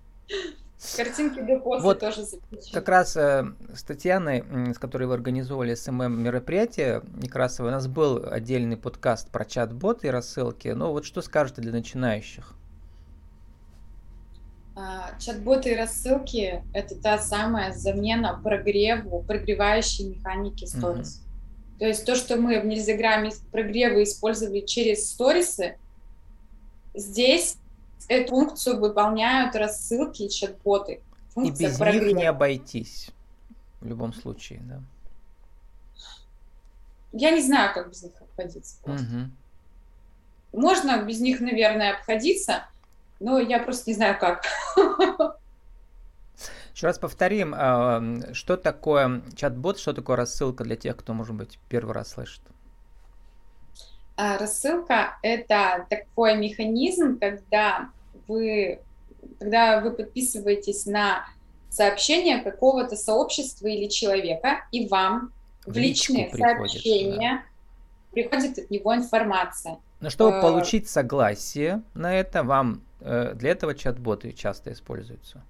Картинки 0.97 1.41
до 1.41 1.59
после 1.59 1.83
вот 1.83 2.01
тоже 2.01 2.23
запрещены. 2.23 2.73
Как 2.73 2.89
раз 2.89 3.17
э, 3.17 3.45
с 3.75 3.83
Татьяной, 3.83 4.45
с 4.75 4.79
которой 4.79 5.05
вы 5.05 5.15
организовывали 5.15 5.75
SMM 5.75 6.23
мероприятие 6.23 7.03
Некрасовой, 7.23 7.71
у 7.71 7.75
нас 7.75 7.87
был 7.87 8.25
отдельный 8.31 8.79
подкаст 8.79 9.31
про 9.31 9.45
чат-боты 9.45 10.07
и 10.07 10.11
рассылки. 10.11 10.69
Ну 10.69 10.91
вот 10.93 11.05
что 11.05 11.21
скажете 11.21 11.61
для 11.61 11.73
начинающих? 11.73 12.55
А, 14.83 15.11
чат-боты 15.19 15.73
и 15.73 15.77
рассылки– 15.77 16.65
это 16.73 16.95
та 16.95 17.19
самая 17.19 17.73
замена 17.73 18.41
прогреву, 18.43 19.23
прогревающей 19.23 20.07
механики 20.07 20.65
сторис. 20.65 21.17
Угу. 21.17 21.79
То 21.81 21.87
есть 21.87 22.07
то, 22.07 22.17
что 22.17 22.37
мы 22.37 22.59
в 22.61 22.65
нельзяграмме 22.65 23.31
прогревы 23.53 24.05
использовали 24.05 24.61
через 24.61 25.11
сторисы, 25.11 25.77
здесь 26.95 27.57
эту 28.09 28.31
функцию 28.31 28.81
выполняют 28.81 29.55
рассылки 29.55 30.23
и 30.23 30.31
чат-боты. 30.31 31.03
и 31.37 31.51
без 31.51 31.77
прогресса. 31.77 32.07
них 32.07 32.17
не 32.17 32.25
обойтись 32.25 33.11
в 33.83 33.87
любом 33.87 34.15
случае, 34.15 34.61
да? 34.63 34.81
Я 37.13 37.33
не 37.33 37.43
знаю, 37.43 37.75
как 37.75 37.91
без 37.91 38.03
них 38.03 38.15
обходиться. 38.19 38.77
Угу. 38.85 40.59
Можно 40.59 41.03
без 41.03 41.21
них, 41.21 41.41
наверное, 41.41 41.93
обходиться, 41.93 42.65
но 43.21 43.39
я 43.39 43.61
просто 43.61 43.91
не 43.91 43.95
знаю, 43.95 44.19
как. 44.19 44.45
Еще 46.75 46.87
раз 46.87 46.99
повторим, 46.99 47.55
а, 47.55 48.03
что 48.33 48.57
такое 48.57 49.23
чат-бот, 49.37 49.79
что 49.79 49.93
такое 49.93 50.17
рассылка 50.17 50.65
для 50.65 50.77
тех, 50.77 50.97
кто, 50.97 51.13
может 51.13 51.35
быть, 51.35 51.59
первый 51.69 51.93
раз 51.93 52.13
слышит. 52.13 52.41
А, 54.17 54.39
рассылка– 54.39 55.19
это 55.23 55.87
такой 55.91 56.37
механизм, 56.37 57.19
когда 57.19 57.91
вы, 58.29 58.81
когда 59.39 59.81
вы 59.81 59.91
подписываетесь 59.91 60.87
на 60.87 61.27
сообщение 61.69 62.43
какого-то 62.43 62.97
сообщества 62.97 63.67
или 63.67 63.89
человека, 63.89 64.67
и 64.73 64.89
вам 64.89 65.33
в, 65.67 65.73
в 65.73 65.77
личные 65.77 66.31
сообщения 66.35 67.43
да. 67.43 68.13
приходит 68.13 68.59
от 68.59 68.71
него 68.71 68.95
информация. 68.95 69.79
Но 70.01 70.09
чтобы 70.09 70.39
э, 70.39 70.41
получить 70.41 70.89
согласие 70.89 71.83
на 71.95 72.15
это, 72.15 72.43
вам 72.43 72.83
для 73.01 73.51
этого 73.51 73.75
чат-боты 73.75 74.33
часто 74.33 74.73
используются. 74.73 75.43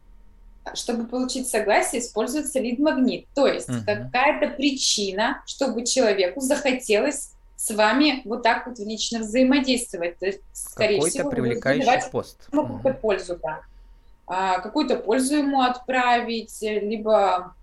Чтобы 0.74 1.06
получить 1.06 1.48
согласие, 1.48 2.00
используется 2.00 2.60
лид-магнит. 2.60 3.26
То 3.34 3.46
есть 3.46 3.68
угу. 3.68 3.78
какая-то 3.84 4.54
причина, 4.56 5.42
чтобы 5.46 5.84
человеку 5.84 6.40
захотелось 6.40 7.32
с 7.56 7.74
вами 7.74 8.22
вот 8.24 8.42
так 8.42 8.66
вот 8.66 8.78
лично 8.78 9.18
взаимодействовать. 9.20 10.18
То 10.18 10.26
есть, 10.26 10.40
скорее 10.52 10.96
Какой-то 10.96 11.18
всего, 11.18 11.30
привлекающий 11.30 12.10
пост. 12.10 12.48
Какую-то 12.50 12.94
пользу, 12.94 13.38
да. 13.42 13.60
А, 14.26 14.60
какую-то 14.60 14.96
пользу 14.96 15.36
ему 15.36 15.60
отправить, 15.60 16.56
либо 16.62 17.54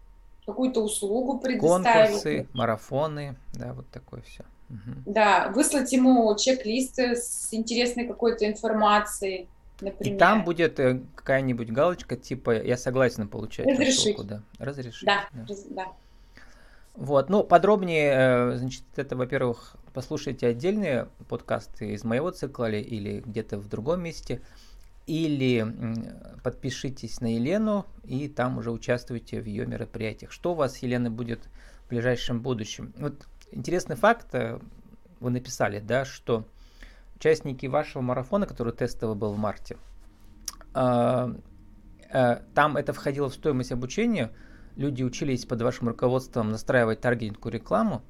какую-то 0.45 0.81
услугу 0.81 1.39
предоставить. 1.39 2.09
Конкурсы, 2.11 2.47
марафоны, 2.53 3.35
да, 3.53 3.73
вот 3.73 3.87
такое 3.89 4.21
все. 4.21 4.43
Угу. 4.69 5.13
Да, 5.13 5.51
выслать 5.55 5.91
ему 5.93 6.35
чек-листы 6.35 7.15
с 7.15 7.47
интересной 7.51 8.05
какой-то 8.05 8.45
информацией. 8.45 9.47
Например. 9.81 10.15
И 10.15 10.17
там 10.17 10.43
будет 10.43 10.79
э, 10.79 11.01
какая-нибудь 11.15 11.71
галочка 11.71 12.15
типа 12.15 12.63
«Я 12.63 12.77
согласен 12.77 13.27
получать 13.27 13.67
Разрешить. 13.67 14.17
рассылку». 14.17 14.23
Да. 14.23 14.41
Разрешить. 14.57 15.05
Да, 15.05 15.27
да. 15.33 15.55
да. 15.69 15.87
Вот, 16.95 17.29
ну, 17.29 17.43
подробнее, 17.43 18.11
э, 18.15 18.57
значит, 18.57 18.83
это, 18.95 19.15
во-первых, 19.15 19.75
послушайте 19.93 20.47
отдельные 20.47 21.07
подкасты 21.29 21.93
из 21.93 22.03
моего 22.03 22.31
цикла 22.31 22.71
или 22.71 23.21
где-то 23.23 23.59
в 23.59 23.69
другом 23.69 24.01
месте, 24.01 24.41
или 25.05 25.65
подпишитесь 26.43 27.21
на 27.21 27.33
Елену 27.33 27.85
и 28.03 28.27
там 28.27 28.57
уже 28.57 28.71
участвуйте 28.71 29.41
в 29.41 29.45
ее 29.45 29.65
мероприятиях. 29.65 30.31
Что 30.31 30.51
у 30.51 30.55
вас, 30.55 30.77
Елена, 30.79 31.09
будет 31.09 31.47
в 31.85 31.89
ближайшем 31.89 32.41
будущем? 32.41 32.93
Вот 32.97 33.25
интересный 33.51 33.95
факт, 33.95 34.33
э, 34.33 34.59
вы 35.19 35.29
написали, 35.29 35.79
да, 35.79 36.03
что 36.03 36.45
участники 37.17 37.65
вашего 37.65 38.01
марафона, 38.01 38.45
который 38.45 38.73
тестовый 38.73 39.15
был 39.15 39.33
в 39.33 39.37
марте, 39.37 39.77
а, 40.73 41.35
а, 42.11 42.41
там 42.53 42.77
это 42.77 42.93
входило 42.93 43.29
в 43.29 43.33
стоимость 43.33 43.71
обучения, 43.71 44.31
люди 44.75 45.03
учились 45.03 45.45
под 45.45 45.61
вашим 45.61 45.89
руководством 45.89 46.51
настраивать 46.51 47.01
таргетинговую 47.01 47.53
рекламу, 47.53 48.03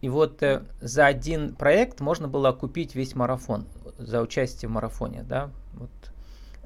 и 0.00 0.08
вот 0.08 0.42
э, 0.42 0.62
за 0.80 1.06
один 1.06 1.54
проект 1.54 2.00
можно 2.00 2.28
было 2.28 2.52
купить 2.52 2.94
весь 2.94 3.16
марафон 3.16 3.66
за 3.98 4.20
участие 4.22 4.68
в 4.68 4.72
марафоне, 4.72 5.24
да, 5.24 5.50
вот 5.74 5.90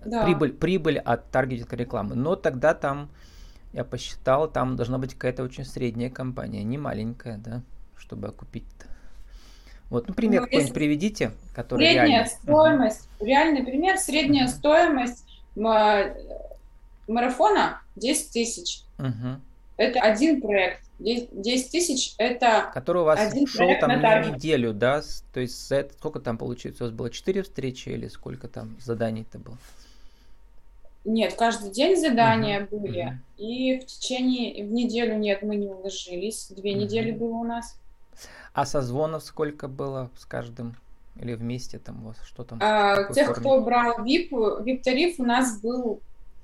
да. 0.04 0.24
прибыль, 0.24 0.52
прибыль 0.52 0.98
от 0.98 1.30
таргетинговой 1.30 1.78
рекламы. 1.78 2.14
Но 2.14 2.36
тогда 2.36 2.74
там, 2.74 3.10
я 3.72 3.84
посчитал, 3.84 4.50
там 4.50 4.76
должна 4.76 4.98
быть 4.98 5.14
какая-то 5.14 5.42
очень 5.44 5.64
средняя 5.64 6.10
компания, 6.10 6.62
не 6.62 6.76
маленькая, 6.76 7.38
да, 7.38 7.62
чтобы 7.96 8.28
окупить 8.28 8.64
-то. 8.78 8.91
Вот, 9.92 10.08
ну, 10.08 10.14
пример 10.14 10.40
ну, 10.40 10.46
какой-нибудь 10.46 10.72
приведите, 10.72 11.32
который 11.54 11.84
Средняя 11.84 12.06
реальный. 12.06 12.30
стоимость, 12.30 13.08
uh-huh. 13.20 13.26
реальный 13.26 13.62
пример, 13.62 13.98
средняя 13.98 14.46
uh-huh. 14.46 14.48
стоимость 14.48 15.26
марафона 17.06 17.82
10 17.96 18.32
тысяч. 18.32 18.84
Uh-huh. 18.96 19.36
Это 19.76 20.00
один 20.00 20.40
проект. 20.40 20.80
10 20.98 21.70
тысяч 21.70 22.14
это 22.16 22.70
Который 22.72 23.02
у 23.02 23.04
вас 23.04 23.20
один 23.20 23.46
шел 23.46 23.68
там 23.80 24.00
на 24.00 24.22
неделю, 24.22 24.72
да? 24.72 25.02
То 25.34 25.40
есть 25.40 25.68
за 25.68 25.76
это 25.76 25.92
сколько 25.92 26.20
там 26.20 26.38
получится? 26.38 26.84
У 26.84 26.86
вас 26.86 26.94
было 26.94 27.10
4 27.10 27.42
встречи 27.42 27.90
или 27.90 28.08
сколько 28.08 28.48
там 28.48 28.78
заданий-то 28.80 29.40
было? 29.40 29.58
Нет, 31.04 31.34
каждый 31.34 31.70
день 31.70 31.98
задания 31.98 32.60
uh-huh. 32.60 32.80
были. 32.80 33.08
Uh-huh. 33.10 33.16
И 33.36 33.78
в 33.78 33.84
течение, 33.84 34.64
в 34.64 34.72
неделю 34.72 35.18
нет, 35.18 35.42
мы 35.42 35.56
не 35.56 35.66
уложились. 35.66 36.46
Две 36.48 36.72
uh-huh. 36.72 36.78
недели 36.78 37.10
было 37.10 37.34
у 37.34 37.44
нас. 37.44 37.76
А 38.52 38.66
созвонов 38.66 39.24
сколько 39.24 39.68
было 39.68 40.10
с 40.16 40.24
каждым? 40.24 40.76
Или 41.16 41.34
вместе 41.34 41.78
там 41.78 42.04
у 42.04 42.08
вас 42.08 42.16
что 42.24 42.44
там? 42.44 42.58
А, 42.62 43.12
тех, 43.12 43.28
форме? 43.28 43.40
кто 43.40 43.60
брал 43.60 43.98
VIP, 44.04 44.30
VIP-тариф 44.64 45.18
у 45.18 45.24
нас 45.24 45.60
был, 45.60 46.00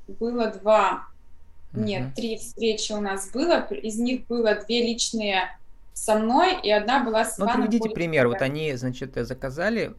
было 0.07 0.49
два. 0.49 1.07
Угу. 1.73 1.81
Нет, 1.81 2.15
три 2.15 2.37
встречи 2.37 2.93
у 2.93 3.01
нас 3.01 3.31
было. 3.31 3.61
Из 3.67 3.99
них 3.99 4.27
было 4.27 4.55
две 4.55 4.87
личные 4.87 5.59
со 5.95 6.17
мной, 6.19 6.61
и 6.63 6.71
одна 6.71 7.03
была 7.03 7.25
с 7.25 7.39
Ну, 7.39 7.49
приведите 7.53 7.91
пример. 7.91 8.29
Вот 8.29 8.41
они, 8.41 8.75
значит, 8.75 9.15
заказали 9.15 9.93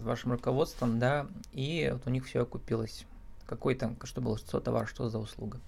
с 0.00 0.02
вашим 0.02 0.32
руководством, 0.32 0.98
да, 0.98 1.26
и 1.52 1.88
вот 1.92 2.02
у 2.06 2.10
них 2.10 2.26
все 2.26 2.42
окупилось. 2.42 3.06
Какой 3.46 3.74
там, 3.74 3.96
что 4.04 4.20
было, 4.20 4.38
что 4.38 4.60
товар, 4.60 4.86
что 4.86 5.08
за 5.08 5.18
услуга? 5.18 5.58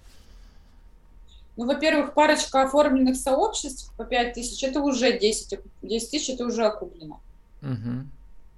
Ну, 1.59 1.65
во-первых, 1.65 2.13
парочка 2.13 2.63
оформленных 2.63 3.17
сообществ 3.17 3.93
по 3.97 4.05
5 4.05 4.33
тысяч, 4.33 4.63
это 4.63 4.79
уже 4.79 5.19
10, 5.19 5.59
10 5.81 6.09
тысяч, 6.09 6.29
это 6.29 6.45
уже 6.45 6.65
окуплено. 6.65 7.19
Угу. 7.61 8.07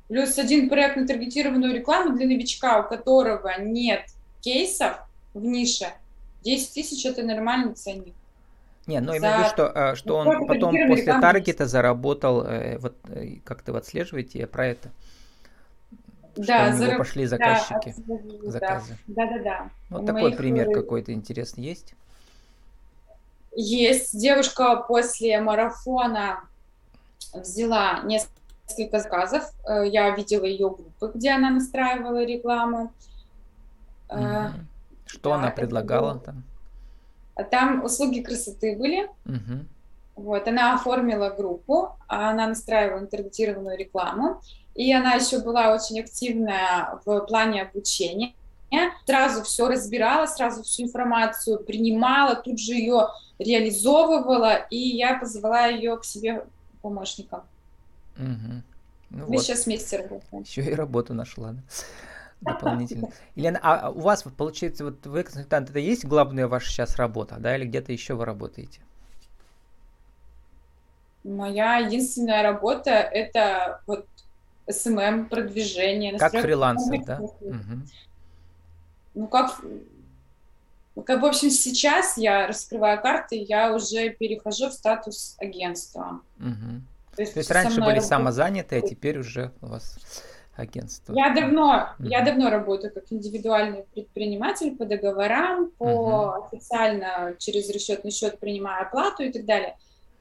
Плюс 0.09 0.37
один 0.37 0.69
проект 0.69 0.97
на 0.97 1.07
таргетированную 1.07 1.73
рекламу 1.73 2.15
для 2.15 2.27
новичка, 2.27 2.79
у 2.79 2.87
которого 2.87 3.59
нет 3.59 4.03
кейсов 4.41 4.99
в 5.33 5.43
нише, 5.43 5.87
10 6.43 6.73
тысяч 6.75 7.03
это 7.03 7.23
нормальный 7.23 7.73
ценник. 7.73 8.13
Не, 8.85 8.99
но 8.99 9.13
ну, 9.13 9.17
имею 9.17 9.33
в 9.33 9.39
виду, 9.39 9.49
что, 9.49 9.71
а, 9.73 9.95
что 9.95 10.17
он 10.17 10.45
потом 10.45 10.75
после 10.87 11.19
таргета 11.19 11.65
заработал, 11.65 12.43
э, 12.43 12.77
вот 12.77 12.97
э, 13.05 13.37
как-то 13.43 13.71
вы 13.71 13.79
отслеживаете 13.79 14.45
про 14.45 14.67
это? 14.67 14.91
Да, 16.35 16.71
что 16.71 16.83
у 16.83 16.85
него 16.85 16.97
пошли 16.99 17.25
заказчики, 17.25 17.95
да, 17.97 18.51
заказы. 18.51 18.95
Да, 19.07 19.25
да, 19.25 19.39
да. 19.39 19.69
Вот 19.89 20.05
такой 20.05 20.21
моих... 20.21 20.37
пример 20.37 20.69
какой-то 20.71 21.13
интересный 21.13 21.63
есть? 21.63 21.95
Есть. 23.53 24.17
Девушка 24.19 24.77
после 24.77 25.39
марафона 25.41 26.41
взяла 27.33 28.01
несколько 28.03 28.99
заказов. 28.99 29.43
Э, 29.67 29.87
я 29.87 30.09
видела 30.15 30.45
ее 30.45 30.69
группы, 30.69 31.11
где 31.13 31.31
она 31.31 31.49
настраивала 31.49 32.23
рекламу. 32.23 32.93
Угу. 34.09 34.53
Что 35.05 35.29
да, 35.29 35.35
она 35.35 35.51
предлагала 35.51 36.19
там? 36.19 36.43
Там 37.49 37.83
услуги 37.83 38.21
красоты 38.21 38.77
были. 38.77 39.09
Угу. 39.25 39.65
Вот, 40.15 40.47
она 40.47 40.75
оформила 40.75 41.29
группу, 41.29 41.95
она 42.07 42.47
настраивала 42.47 42.99
интернетированную 42.99 43.77
рекламу, 43.77 44.41
и 44.75 44.93
она 44.93 45.13
еще 45.13 45.39
была 45.39 45.73
очень 45.73 45.99
активная 45.99 46.99
в 47.05 47.21
плане 47.21 47.63
обучения. 47.63 48.33
Сразу 49.05 49.43
все 49.43 49.67
разбирала, 49.67 50.27
сразу 50.27 50.63
всю 50.63 50.83
информацию 50.83 51.59
принимала, 51.59 52.35
тут 52.35 52.59
же 52.59 52.73
ее 52.73 53.07
реализовывала, 53.43 54.55
и 54.69 54.77
я 54.77 55.17
позвала 55.17 55.67
ее 55.67 55.97
к 55.97 56.05
себе 56.05 56.45
помощником. 56.81 57.41
Угу. 58.17 58.61
Ну 59.11 59.25
Мы 59.25 59.25
вот. 59.25 59.43
сейчас 59.43 59.65
вместе 59.65 59.97
работаем. 59.97 60.43
Еще 60.43 60.61
и 60.63 60.73
работу 60.73 61.13
нашла. 61.13 61.51
Да? 61.51 61.61
дополнительно. 62.41 63.09
Елена, 63.35 63.59
а 63.61 63.91
у 63.91 63.99
вас 63.99 64.23
получается, 64.23 64.85
вот 64.85 65.05
вы 65.05 65.23
консультант, 65.23 65.69
это 65.69 65.79
есть 65.79 66.05
главная 66.05 66.47
ваша 66.47 66.69
сейчас 66.69 66.95
работа, 66.95 67.37
да, 67.39 67.55
или 67.55 67.65
где-то 67.65 67.91
еще 67.91 68.15
вы 68.15 68.25
работаете? 68.25 68.81
Моя 71.23 71.77
единственная 71.77 72.41
работа 72.41 72.89
это 72.89 73.81
вот 73.85 74.07
SMM, 74.67 75.29
продвижение. 75.29 76.17
Как 76.17 76.31
фрилансер, 76.31 77.03
да? 77.05 77.19
Угу. 77.19 77.81
Ну 79.13 79.27
как 79.27 79.61
как, 81.05 81.21
в 81.21 81.25
общем, 81.25 81.49
сейчас 81.49 82.17
я 82.17 82.47
раскрываю 82.47 83.01
карты, 83.01 83.35
я 83.37 83.73
уже 83.73 84.09
перехожу 84.09 84.69
в 84.69 84.73
статус 84.73 85.35
агентства. 85.39 86.21
Угу. 86.37 86.81
То 87.15 87.21
есть, 87.21 87.33
То 87.33 87.39
есть 87.39 87.51
раньше 87.51 87.75
были 87.75 87.81
работает... 87.81 88.05
самозанятые, 88.05 88.81
а 88.83 88.87
теперь 88.87 89.19
уже 89.19 89.51
у 89.61 89.67
вас 89.67 89.97
агентство. 90.55 91.13
Я 91.13 91.33
давно, 91.33 91.89
угу. 91.97 92.07
я 92.07 92.21
давно 92.21 92.49
работаю 92.49 92.93
как 92.93 93.05
индивидуальный 93.09 93.83
предприниматель 93.93 94.75
по 94.75 94.85
договорам, 94.85 95.71
по 95.77 95.85
угу. 95.85 96.45
официально 96.45 97.35
через 97.37 97.69
расчетный 97.69 98.11
счет 98.11 98.39
принимаю 98.39 98.85
оплату 98.85 99.23
и 99.23 99.31
так 99.31 99.45
далее. 99.45 99.77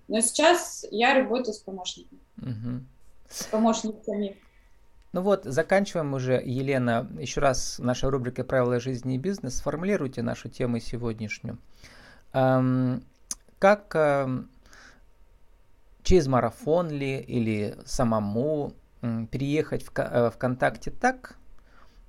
Но 0.09 0.20
сейчас 0.20 0.85
я 0.90 1.14
работаю 1.14 1.54
с 1.54 1.59
помощниками. 1.59 2.20
Угу. 2.38 2.85
С 3.28 3.44
помощниками. 3.44 4.37
Ну 5.12 5.23
вот, 5.23 5.44
заканчиваем 5.44 6.14
уже, 6.14 6.40
Елена. 6.44 7.09
Еще 7.18 7.40
раз 7.40 7.81
наша 7.81 8.11
рубрика 8.11 8.44
«Правила 8.44 8.79
жизни 8.79 9.16
и 9.16 9.18
бизнес». 9.18 9.57
Сформулируйте 9.57 10.23
нашу 10.23 10.49
тему 10.49 10.79
сегодняшнюю. 10.79 11.59
Эм, 12.33 13.03
как 13.59 13.92
эм, 13.96 14.49
через 16.05 16.29
марафон 16.29 16.90
ли 16.90 17.18
или 17.18 17.77
самому 17.85 18.73
эм, 19.03 19.27
переехать 19.27 19.83
в 19.83 19.90
э, 19.96 20.31
ВКонтакте 20.31 20.92
так, 20.92 21.35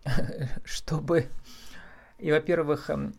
чтобы 0.64 1.28
и, 2.20 2.32
во-первых, 2.32 2.92
эм, 2.92 3.16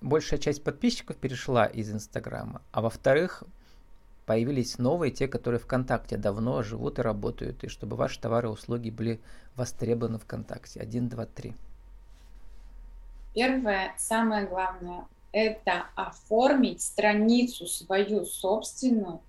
большая 0.00 0.40
часть 0.40 0.64
подписчиков 0.64 1.16
перешла 1.16 1.66
из 1.66 1.90
Инстаграма, 1.90 2.62
а 2.72 2.80
во-вторых, 2.80 3.44
появились 4.26 4.78
новые, 4.78 5.12
те, 5.12 5.28
которые 5.28 5.60
ВКонтакте 5.60 6.16
давно 6.16 6.62
живут 6.62 6.98
и 6.98 7.02
работают, 7.02 7.64
и 7.64 7.68
чтобы 7.68 7.96
ваши 7.96 8.20
товары 8.20 8.48
и 8.48 8.50
услуги 8.50 8.90
были 8.90 9.20
востребованы 9.54 10.18
ВКонтакте. 10.18 10.80
Один, 10.80 11.08
два, 11.08 11.26
три. 11.26 11.54
Первое, 13.34 13.94
самое 13.96 14.46
главное, 14.46 15.06
это 15.32 15.86
оформить 15.94 16.82
страницу 16.82 17.66
свою 17.66 18.24
собственную, 18.24 19.20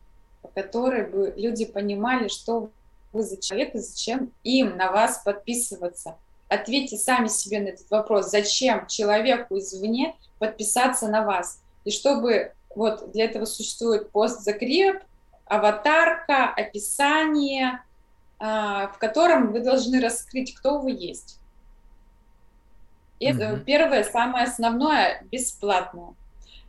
по 0.42 0.48
которой 0.48 1.08
бы 1.08 1.34
люди 1.38 1.66
понимали, 1.66 2.28
что 2.28 2.72
вы 3.14 3.24
за 3.24 3.38
человек 3.40 3.76
и 3.76 3.80
зачем 3.80 4.32
им 4.44 4.78
на 4.78 4.92
вас 4.92 5.22
подписываться. 5.24 6.16
Ответьте 6.50 6.98
сами 6.98 7.28
себе 7.28 7.60
на 7.60 7.68
этот 7.68 7.90
вопрос, 7.92 8.32
зачем 8.32 8.88
человеку 8.88 9.58
извне 9.58 10.16
подписаться 10.40 11.08
на 11.10 11.26
вас. 11.26 11.62
И 11.84 11.92
чтобы 11.92 12.54
вот 12.78 13.12
для 13.12 13.26
этого 13.26 13.46
существует 13.46 14.12
пост-закреп, 14.12 15.02
аватарка, 15.46 16.48
описание, 16.50 17.82
а, 18.40 18.90
в 18.90 19.00
котором 19.00 19.52
вы 19.52 19.62
должны 19.62 20.00
раскрыть, 20.00 20.54
кто 20.54 20.80
вы 20.80 20.92
есть. 20.92 21.40
И 23.20 23.32
mm-hmm. 23.32 23.64
первое, 23.64 24.04
самое 24.04 24.46
основное, 24.46 25.24
бесплатно. 25.32 26.14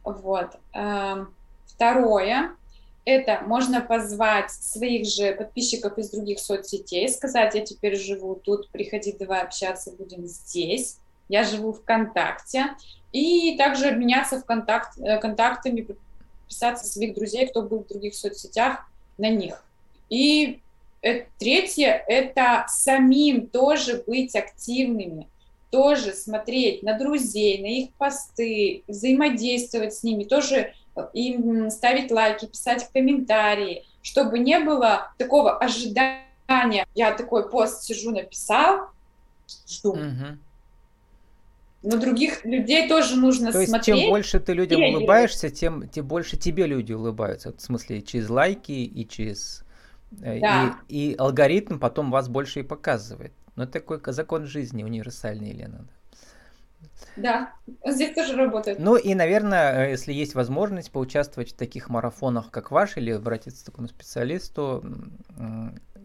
Вот. 0.03 0.57
Эм, 0.73 1.35
второе, 1.67 2.57
это 3.05 3.43
можно 3.43 3.83
позвать 3.83 4.51
своих 4.51 5.07
же 5.07 5.35
подписчиков 5.35 5.99
из 5.99 6.11
других 6.11 6.39
соцсетей, 6.39 7.07
сказать, 7.11 7.55
я 7.55 7.61
теперь 7.61 7.97
живу 7.97 8.35
тут, 8.35 8.71
приходи, 8.71 9.13
давай 9.13 9.43
общаться 9.43 9.91
будем 9.93 10.27
здесь. 10.27 10.97
Я 11.29 11.45
живу 11.45 11.75
ВКонтакте. 11.75 12.69
И 13.13 13.57
также 13.57 13.89
обменяться 13.89 14.41
в 14.41 14.45
контакт, 14.45 14.99
э, 14.99 15.19
контактами, 15.19 15.81
подписаться 15.81 16.87
своих 16.87 17.15
друзей, 17.15 17.47
кто 17.47 17.63
был 17.63 17.85
в 17.85 17.89
других 17.89 18.15
соцсетях, 18.15 18.87
на 19.17 19.31
них. 19.31 19.63
И 20.11 20.61
это, 21.01 21.29
третье– 21.39 22.03
это 22.09 22.67
самим 22.69 23.47
тоже 23.47 24.03
быть 24.07 24.35
активными, 24.35 25.29
тоже 25.71 26.13
смотреть 26.13 26.83
на 26.83 26.99
друзей, 26.99 27.63
на 27.63 27.67
их 27.67 27.91
посты, 27.95 28.83
взаимодействовать 28.89 29.95
с 29.95 30.03
ними, 30.03 30.25
тоже 30.25 30.73
им 31.13 31.71
ставить 31.71 32.11
лайки, 32.11 32.47
писать 32.47 32.89
комментарии, 32.93 33.85
чтобы 34.03 34.39
не 34.39 34.59
было 34.59 35.13
такого 35.19 35.57
ожидания. 35.59 36.87
Я 36.95 37.13
такой 37.13 37.49
пост 37.49 37.83
сижу, 37.85 38.11
написал, 38.11 38.89
жду. 39.69 39.93
Угу. 39.93 40.39
Но 41.83 41.97
других 41.97 42.45
людей 42.45 42.89
тоже 42.89 43.17
нужно 43.17 43.53
То 43.53 43.65
смотреть. 43.65 43.87
Есть, 43.87 44.01
чем 44.01 44.11
больше 44.11 44.41
ты 44.41 44.53
людям 44.53 44.83
улыбаешься, 44.83 45.49
тем, 45.49 45.89
тем 45.89 46.07
больше 46.07 46.37
тебе 46.37 46.67
люди 46.67 46.93
улыбаются. 46.93 47.53
В 47.53 47.61
смысле, 47.61 48.03
через 48.03 48.29
лайки 48.29 48.73
и 48.73 49.07
через... 49.09 49.65
Э, 50.21 50.41
да. 50.41 50.79
И, 50.89 51.13
и 51.13 51.17
алгоритм 51.17 51.79
потом 51.79 52.11
вас 52.11 52.29
больше 52.29 52.61
и 52.61 52.63
показывает. 52.65 53.33
Но 53.55 53.65
это 53.65 53.75
такой 53.75 54.01
закон 54.13 54.47
жизни 54.47 54.83
универсальный, 54.83 55.51
Елена. 55.51 55.87
Да, 57.17 57.53
здесь 57.87 58.15
тоже 58.15 58.35
работает. 58.35 58.79
Ну 58.81 58.97
и, 58.97 59.15
наверное, 59.15 59.87
э, 59.87 59.91
если 59.91 60.13
есть 60.13 60.35
возможность 60.35 60.91
поучаствовать 60.91 61.53
в 61.53 61.57
таких 61.57 61.89
марафонах, 61.91 62.51
как 62.51 62.73
ваш, 62.73 62.97
или 62.97 63.13
обратиться 63.13 63.63
к 63.63 63.67
такому 63.67 63.87
специалисту, 63.87 64.85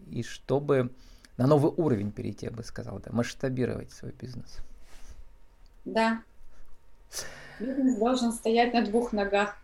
и 0.06 0.22
чтобы 0.22 0.92
на 1.36 1.48
новый 1.48 1.72
уровень 1.76 2.12
перейти, 2.12 2.46
я 2.46 2.52
бы 2.52 2.62
сказал, 2.62 3.00
да, 3.00 3.10
масштабировать 3.10 3.90
свой 3.90 4.12
бизнес. 4.12 4.60
Да. 5.84 6.22
Бизнес 7.60 7.98
должен 7.98 8.32
стоять 8.32 8.74
на 8.74 8.84
двух 8.84 9.12
ногах. 9.12 9.56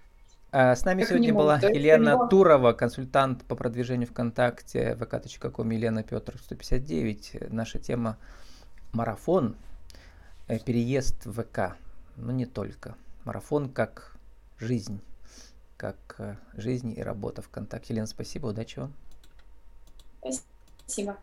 А, 0.53 0.75
с 0.75 0.85
нами 0.85 1.01
как 1.01 1.11
сегодня 1.11 1.33
была 1.33 1.59
Елена 1.59 2.11
него... 2.11 2.27
Турова, 2.27 2.73
консультант 2.73 3.45
по 3.45 3.55
продвижению 3.55 4.09
ВКонтакте, 4.09 4.97
vk.com, 4.99 5.71
Елена 5.71 6.03
Петр 6.03 6.37
159. 6.39 7.51
Наша 7.51 7.79
тема 7.79 8.17
марафон, 8.93 9.57
э, 10.49 10.59
переезд 10.59 11.25
в 11.27 11.43
ВК, 11.43 11.77
но 12.17 12.33
не 12.33 12.47
только. 12.47 12.97
Марафон 13.25 13.69
как 13.69 14.17
жизнь, 14.59 15.01
как 15.77 16.17
э, 16.19 16.37
жизнь 16.55 16.99
и 16.99 17.03
работа 17.03 17.43
ВКонтакте. 17.43 17.93
Елена, 17.93 18.09
спасибо, 18.09 18.49
удачи 18.49 18.81
вам. 18.81 18.93
Спасибо. 20.85 21.17